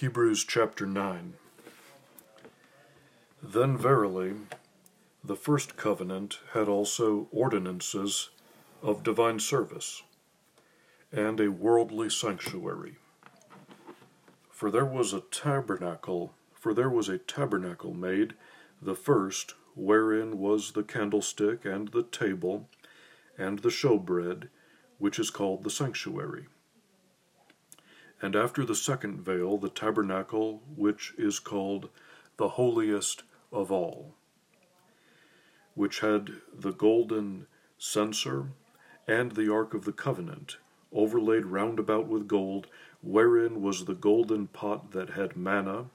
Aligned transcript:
Hebrews 0.00 0.46
chapter 0.46 0.86
9. 0.86 1.34
Then 3.42 3.76
verily, 3.76 4.32
the 5.22 5.36
first 5.36 5.76
covenant 5.76 6.38
had 6.54 6.68
also 6.68 7.28
ordinances 7.30 8.30
of 8.80 9.02
divine 9.02 9.40
service, 9.40 10.02
and 11.12 11.38
a 11.38 11.50
worldly 11.50 12.08
sanctuary. 12.08 12.96
For 14.48 14.70
there 14.70 14.86
was 14.86 15.12
a 15.12 15.20
tabernacle, 15.20 16.32
for 16.54 16.72
there 16.72 16.88
was 16.88 17.10
a 17.10 17.18
tabernacle 17.18 17.92
made, 17.92 18.32
the 18.80 18.94
first, 18.94 19.52
wherein 19.74 20.38
was 20.38 20.72
the 20.72 20.82
candlestick 20.82 21.66
and 21.66 21.88
the 21.88 22.04
table, 22.04 22.70
and 23.36 23.58
the 23.58 23.68
showbread, 23.68 24.48
which 24.96 25.18
is 25.18 25.28
called 25.28 25.62
the 25.62 25.68
sanctuary. 25.68 26.46
And 28.22 28.36
after 28.36 28.64
the 28.64 28.74
second 28.74 29.22
veil, 29.22 29.56
the 29.56 29.70
tabernacle, 29.70 30.62
which 30.76 31.14
is 31.16 31.38
called 31.38 31.88
the 32.36 32.50
holiest 32.50 33.22
of 33.52 33.72
all, 33.72 34.14
which 35.74 36.00
had 36.00 36.32
the 36.52 36.72
golden 36.72 37.46
censer 37.78 38.48
and 39.08 39.32
the 39.32 39.52
ark 39.52 39.74
of 39.74 39.84
the 39.84 39.92
covenant, 39.92 40.58
overlaid 40.92 41.46
round 41.46 41.78
about 41.78 42.06
with 42.06 42.28
gold, 42.28 42.66
wherein 43.02 43.62
was 43.62 43.84
the 43.84 43.94
golden 43.94 44.46
pot 44.46 44.92
that 44.92 45.10
had 45.10 45.36
manna, 45.36 45.86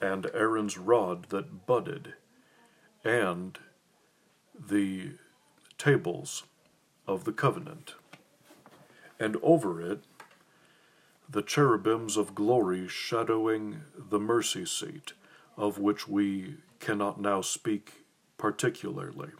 and 0.00 0.26
Aaron's 0.32 0.78
rod 0.78 1.26
that 1.30 1.66
budded, 1.66 2.14
and 3.02 3.58
the 4.54 5.12
tables 5.78 6.44
of 7.06 7.24
the 7.24 7.32
covenant. 7.32 7.94
And 9.18 9.36
over 9.42 9.80
it 9.80 10.04
the 11.28 11.42
cherubims 11.42 12.16
of 12.16 12.34
glory 12.34 12.86
shadowing 12.86 13.82
the 13.96 14.18
mercy 14.18 14.66
seat, 14.66 15.14
of 15.56 15.78
which 15.78 16.06
we 16.06 16.56
cannot 16.80 17.20
now 17.20 17.40
speak 17.40 18.04
particularly. 18.36 19.30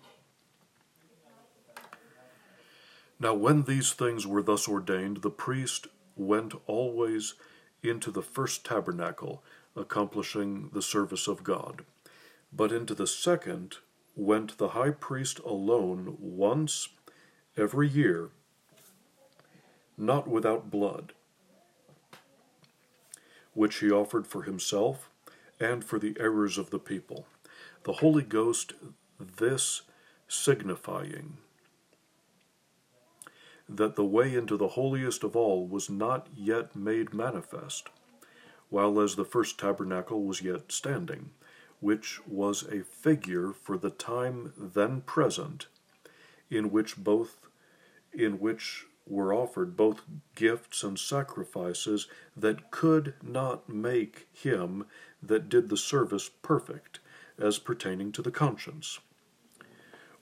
Now, 3.21 3.35
when 3.35 3.63
these 3.63 3.93
things 3.93 4.27
were 4.27 4.43
thus 4.43 4.69
ordained, 4.69 5.19
the 5.19 5.31
priest 5.31 5.87
went 6.17 6.55
always 6.67 7.35
into 7.83 8.11
the 8.11 8.23
first 8.23 8.65
tabernacle, 8.65 9.43
accomplishing 9.77 10.71
the 10.73 10.83
service 10.83 11.29
of 11.29 11.45
God. 11.45 11.85
But 12.53 12.73
into 12.73 12.95
the 12.95 13.07
second 13.07 13.77
went 14.17 14.59
the 14.59 14.69
high 14.69 14.91
priest 14.91 15.39
alone 15.41 16.17
once 16.19 16.89
every 17.57 17.89
year, 17.89 18.31
not 19.97 20.27
without 20.27 20.71
blood 20.71 21.13
which 23.55 23.77
he 23.77 23.91
offered 23.91 24.27
for 24.27 24.43
himself 24.43 25.11
and 25.59 25.85
for 25.85 25.99
the 25.99 26.17
errors 26.21 26.59
of 26.59 26.71
the 26.71 26.79
people. 26.79 27.27
The 27.85 27.95
Holy 27.95 28.23
Ghost, 28.23 28.75
this 29.19 29.83
signifying 30.29 31.39
that 33.69 33.97
the 33.97 34.05
way 34.05 34.35
into 34.35 34.57
the 34.57 34.69
holiest 34.69 35.25
of 35.25 35.35
all 35.35 35.67
was 35.67 35.89
not 35.89 36.27
yet 36.37 36.77
made 36.77 37.15
manifest, 37.15 37.89
while 38.69 39.01
as 39.01 39.17
the 39.17 39.25
first 39.25 39.59
tabernacle 39.59 40.25
was 40.25 40.43
yet 40.43 40.71
standing, 40.71 41.31
which 41.81 42.21
was 42.27 42.63
a 42.65 42.83
figure 42.83 43.53
for 43.53 43.79
the 43.79 43.91
time 43.91 44.53
then 44.57 45.01
present, 45.01 45.67
in 46.51 46.71
which 46.71 46.97
both 46.97 47.49
in 48.13 48.39
which 48.39 48.87
were 49.07 49.35
offered 49.35 49.77
both 49.77 50.03
gifts 50.35 50.83
and 50.83 50.99
sacrifices 50.99 52.07
that 52.37 52.71
could 52.71 53.15
not 53.23 53.69
make 53.69 54.29
him 54.33 54.87
that 55.23 55.49
did 55.49 55.69
the 55.69 55.77
service 55.77 56.31
perfect, 56.43 57.01
as 57.39 57.59
pertaining 57.59 58.13
to 58.13 58.23
the 58.23 58.31
conscience, 58.31 59.01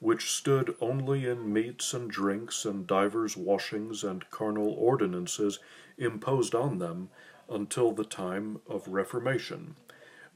which 0.00 0.30
stood 0.30 0.74
only 0.80 1.26
in 1.26 1.52
meats 1.52 1.94
and 1.94 2.10
drinks 2.10 2.64
and 2.64 2.86
divers 2.86 3.36
washings 3.36 4.02
and 4.02 4.28
carnal 4.30 4.70
ordinances 4.70 5.58
imposed 5.98 6.54
on 6.54 6.78
them 6.78 7.08
until 7.48 7.92
the 7.92 8.04
time 8.04 8.60
of 8.68 8.88
Reformation. 8.88 9.76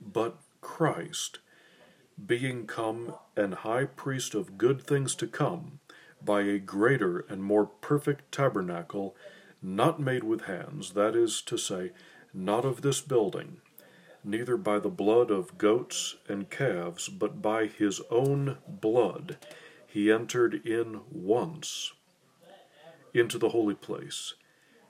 But 0.00 0.36
Christ, 0.60 1.38
being 2.24 2.66
come 2.66 3.14
an 3.36 3.52
high 3.52 3.86
priest 3.86 4.34
of 4.34 4.58
good 4.58 4.82
things 4.82 5.14
to 5.16 5.26
come, 5.26 5.80
by 6.24 6.42
a 6.42 6.58
greater 6.58 7.20
and 7.28 7.42
more 7.42 7.66
perfect 7.66 8.32
tabernacle, 8.32 9.14
not 9.62 10.00
made 10.00 10.24
with 10.24 10.42
hands, 10.42 10.92
that 10.92 11.14
is 11.14 11.40
to 11.42 11.56
say, 11.56 11.92
not 12.32 12.64
of 12.64 12.82
this 12.82 13.00
building, 13.00 13.60
neither 14.22 14.56
by 14.56 14.78
the 14.78 14.88
blood 14.88 15.30
of 15.30 15.58
goats 15.58 16.16
and 16.28 16.50
calves, 16.50 17.08
but 17.08 17.40
by 17.40 17.66
his 17.66 18.00
own 18.10 18.58
blood, 18.68 19.36
he 19.86 20.10
entered 20.12 20.66
in 20.66 21.00
once 21.10 21.92
into 23.14 23.38
the 23.38 23.50
holy 23.50 23.74
place, 23.74 24.34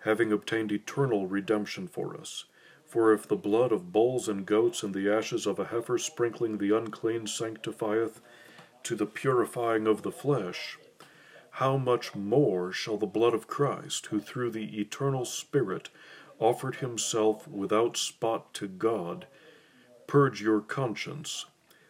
having 0.00 0.32
obtained 0.32 0.72
eternal 0.72 1.26
redemption 1.26 1.86
for 1.86 2.16
us. 2.16 2.44
For 2.84 3.12
if 3.12 3.26
the 3.26 3.36
blood 3.36 3.72
of 3.72 3.92
bulls 3.92 4.28
and 4.28 4.46
goats 4.46 4.82
and 4.82 4.94
the 4.94 5.12
ashes 5.12 5.46
of 5.46 5.58
a 5.58 5.66
heifer 5.66 5.98
sprinkling 5.98 6.58
the 6.58 6.76
unclean 6.76 7.26
sanctifieth 7.26 8.20
to 8.84 8.94
the 8.94 9.06
purifying 9.06 9.86
of 9.86 10.02
the 10.02 10.12
flesh, 10.12 10.78
how 11.56 11.78
much 11.78 12.14
more 12.14 12.70
shall 12.70 12.98
the 12.98 13.06
blood 13.06 13.32
of 13.32 13.46
Christ, 13.46 14.06
who 14.06 14.20
through 14.20 14.50
the 14.50 14.78
eternal 14.78 15.24
Spirit 15.24 15.88
offered 16.38 16.76
himself 16.76 17.48
without 17.48 17.96
spot 17.96 18.52
to 18.54 18.68
God, 18.68 19.26
purge 20.06 20.42
your 20.42 20.60
conscience 20.60 21.46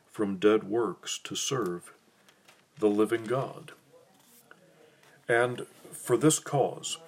from 0.06 0.36
dead 0.36 0.62
works 0.62 1.18
to 1.18 1.34
serve 1.34 1.92
the 2.78 2.86
living 2.86 3.24
God? 3.24 3.72
And 5.28 5.66
for 5.90 6.16
this 6.16 6.38
cause, 6.38 6.98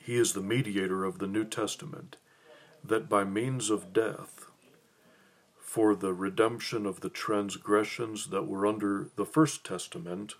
he 0.00 0.16
is 0.16 0.32
the 0.32 0.40
mediator 0.40 1.04
of 1.04 1.20
the 1.20 1.28
New 1.28 1.44
Testament, 1.44 2.16
that 2.82 3.08
by 3.08 3.22
means 3.22 3.70
of 3.70 3.92
death, 3.92 4.46
for 5.60 5.94
the 5.94 6.12
redemption 6.12 6.86
of 6.86 7.02
the 7.02 7.08
transgressions 7.08 8.30
that 8.30 8.48
were 8.48 8.66
under 8.66 9.10
the 9.14 9.26
First 9.26 9.64
Testament, 9.64 10.34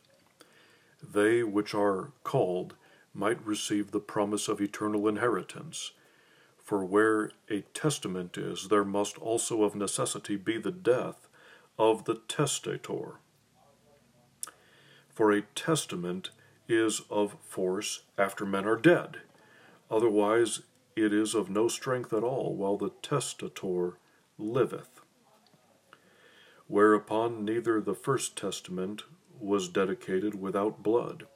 they 1.13 1.43
which 1.43 1.75
are 1.75 2.13
called 2.25 2.75
might 3.15 3.45
receive 3.45 3.91
the 3.91 4.01
promise 4.01 4.49
of 4.49 4.61
eternal 4.61 5.09
inheritance. 5.09 5.93
For 6.63 6.85
where 6.85 7.31
a 7.49 7.61
testament 7.75 8.37
is, 8.37 8.69
there 8.69 8.85
must 8.85 9.19
also 9.19 9.63
of 9.63 9.75
necessity 9.75 10.37
be 10.37 10.59
the 10.59 10.73
death 10.73 11.29
of 11.79 12.05
the 12.05 12.17
testator. 12.29 13.21
For 15.15 15.33
a 15.33 15.43
testament 15.43 16.31
is 16.69 17.03
of 17.09 17.37
force 17.41 18.03
after 18.19 18.45
men 18.45 18.67
are 18.67 18.77
dead. 18.77 19.19
Otherwise, 19.91 20.63
it 20.97 21.13
is 21.13 21.35
of 21.35 21.49
no 21.49 21.69
strength 21.69 22.13
at 22.13 22.25
all 22.25 22.55
while 22.55 22.77
the 22.77 22.91
testator 23.03 23.99
liveth. 24.39 25.01
Whereupon 26.67 27.45
neither 27.45 27.81
the 27.81 27.95
first 27.95 28.37
testament 28.37 29.05
was 29.41 29.69
dedicated 29.69 30.41
without 30.41 30.83
blood. 30.83 31.27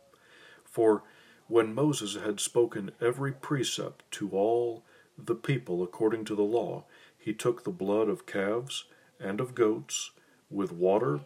For 0.65 1.03
when 1.49 1.75
Moses 1.75 2.17
had 2.17 2.41
spoken 2.41 2.93
every 3.01 3.33
precept 3.33 4.05
to 4.13 4.31
all 4.31 4.85
the 5.19 5.35
people 5.35 5.83
according 5.83 6.25
to 6.27 6.35
the 6.35 6.43
law, 6.43 6.85
he 7.19 7.33
took 7.33 7.65
the 7.65 7.71
blood 7.71 8.09
of 8.09 8.27
calves 8.27 8.85
and 9.19 9.41
of 9.41 9.55
goats 9.55 10.13
with 10.49 10.73
water 10.73 11.21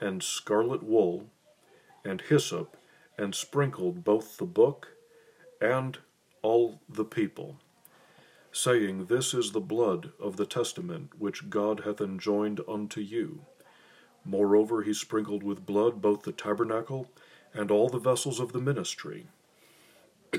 and 0.00 0.22
scarlet 0.22 0.82
wool 0.82 1.28
and 2.04 2.20
hyssop 2.22 2.76
and 3.18 3.34
sprinkled 3.34 4.04
both 4.04 4.36
the 4.36 4.44
book 4.44 4.88
and 5.60 5.98
all 6.42 6.80
the 6.88 7.04
people, 7.04 7.58
saying, 8.52 9.06
This 9.06 9.34
is 9.34 9.52
the 9.52 9.60
blood 9.60 10.12
of 10.20 10.36
the 10.36 10.46
testament 10.46 11.12
which 11.18 11.48
God 11.48 11.80
hath 11.80 12.00
enjoined 12.00 12.60
unto 12.68 13.00
you. 13.00 13.46
Moreover, 14.24 14.82
he 14.82 14.94
sprinkled 14.94 15.42
with 15.42 15.66
blood 15.66 16.00
both 16.00 16.22
the 16.22 16.32
tabernacle 16.32 17.10
and 17.52 17.70
all 17.70 17.88
the 17.88 17.98
vessels 17.98 18.40
of 18.40 18.52
the 18.52 18.60
ministry. 18.60 19.26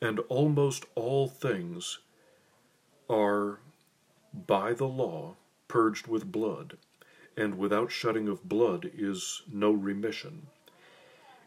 and 0.00 0.20
almost 0.28 0.86
all 0.94 1.28
things 1.28 1.98
are 3.10 3.58
by 4.46 4.72
the 4.72 4.86
law 4.86 5.36
purged 5.66 6.06
with 6.06 6.30
blood, 6.30 6.78
and 7.36 7.58
without 7.58 7.90
shedding 7.90 8.28
of 8.28 8.48
blood 8.48 8.90
is 8.94 9.42
no 9.52 9.70
remission. 9.70 10.46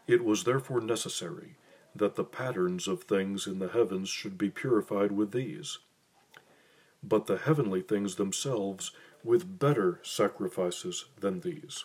It 0.06 0.24
was 0.24 0.44
therefore 0.44 0.80
necessary 0.80 1.56
that 1.94 2.16
the 2.16 2.24
patterns 2.24 2.88
of 2.88 3.04
things 3.04 3.46
in 3.46 3.58
the 3.58 3.68
heavens 3.68 4.08
should 4.08 4.38
be 4.38 4.50
purified 4.50 5.12
with 5.12 5.32
these. 5.32 5.78
But 7.02 7.26
the 7.26 7.38
heavenly 7.38 7.82
things 7.82 8.14
themselves 8.14 8.92
with 9.24 9.58
better 9.58 10.00
sacrifices 10.02 11.06
than 11.20 11.40
these. 11.40 11.84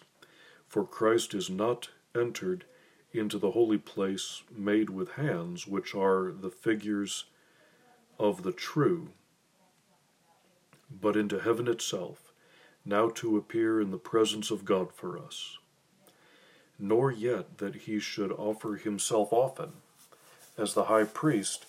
For 0.67 0.85
Christ 0.85 1.33
is 1.33 1.49
not 1.49 1.89
entered 2.15 2.65
into 3.13 3.37
the 3.37 3.51
holy 3.51 3.77
place 3.77 4.43
made 4.55 4.89
with 4.89 5.11
hands, 5.11 5.67
which 5.67 5.95
are 5.95 6.31
the 6.31 6.49
figures 6.49 7.25
of 8.19 8.43
the 8.43 8.51
true, 8.51 9.09
but 10.89 11.15
into 11.15 11.39
heaven 11.39 11.67
itself, 11.67 12.33
now 12.85 13.09
to 13.09 13.37
appear 13.37 13.81
in 13.81 13.91
the 13.91 13.97
presence 13.97 14.51
of 14.51 14.65
God 14.65 14.93
for 14.93 15.17
us. 15.17 15.57
Nor 16.79 17.11
yet 17.11 17.57
that 17.57 17.75
he 17.75 17.99
should 17.99 18.31
offer 18.31 18.75
himself 18.75 19.33
often, 19.33 19.73
as 20.57 20.73
the 20.73 20.85
high 20.85 21.03
priest 21.03 21.65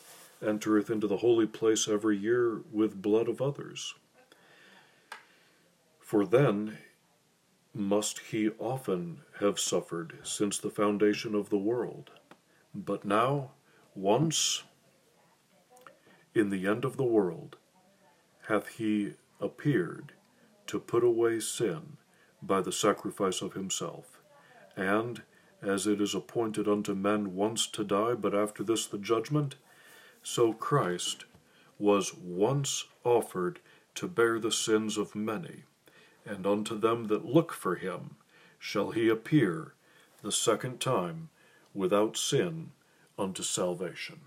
entereth 0.47 0.91
into 0.91 1.07
the 1.07 1.19
holy 1.19 1.47
place 1.47 1.89
every 1.89 2.17
year 2.17 2.61
with 2.73 3.03
blood 3.03 3.29
of 3.29 3.43
others. 3.43 3.95
For 6.09 6.25
then 6.25 6.79
must 7.75 8.19
he 8.31 8.49
often 8.59 9.21
have 9.41 9.61
suffered 9.61 10.21
since 10.23 10.57
the 10.57 10.71
foundation 10.71 11.35
of 11.35 11.51
the 11.51 11.59
world. 11.59 12.13
But 12.75 13.05
now, 13.05 13.51
once 13.95 14.63
in 16.35 16.49
the 16.49 16.67
end 16.67 16.87
of 16.87 16.97
the 16.97 17.05
world, 17.05 17.59
hath 18.47 18.69
he 18.69 19.17
appeared 19.39 20.15
to 20.69 20.81
put 20.81 21.05
away 21.05 21.41
sin 21.41 21.99
by 22.41 22.63
the 22.63 22.73
sacrifice 22.73 23.43
of 23.43 23.53
himself. 23.53 24.19
And, 24.79 25.21
as 25.61 25.87
it 25.87 26.01
is 26.01 26.15
appointed 26.15 26.67
unto 26.67 26.95
men 26.95 27.35
once 27.35 27.67
to 27.67 27.85
die, 27.85 28.15
but 28.15 28.35
after 28.35 28.63
this 28.63 28.87
the 28.87 28.97
judgment, 28.97 29.57
so 30.23 30.55
Christ 30.55 31.27
was 31.79 32.15
once 32.15 32.87
offered 33.05 33.61
to 33.97 34.09
bear 34.09 34.41
the 34.41 34.51
sins 34.51 34.97
of 34.97 35.15
many, 35.15 35.65
and 36.25 36.47
unto 36.47 36.79
them 36.79 37.07
that 37.07 37.25
look 37.25 37.53
for 37.53 37.77
him 37.77 38.17
shall 38.59 38.91
he 38.91 39.09
appear 39.09 39.75
the 40.23 40.33
second 40.33 40.81
time 40.81 41.29
without 41.75 42.17
sin 42.17 42.71
unto 43.19 43.43
salvation. 43.43 44.21